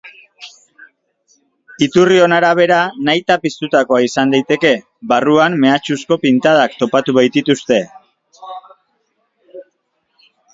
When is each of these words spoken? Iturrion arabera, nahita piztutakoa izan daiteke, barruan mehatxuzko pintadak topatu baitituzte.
Iturrion 1.87 2.33
arabera, 2.37 2.79
nahita 3.09 3.37
piztutakoa 3.43 3.99
izan 4.05 4.33
daiteke, 4.35 4.71
barruan 5.13 5.59
mehatxuzko 5.65 6.19
pintadak 6.25 6.75
topatu 6.81 7.17
baitituzte. 7.19 7.79